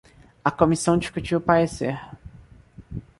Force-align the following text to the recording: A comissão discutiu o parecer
A 0.43 0.49
comissão 0.49 0.97
discutiu 0.97 1.37
o 1.37 1.41
parecer 1.41 1.95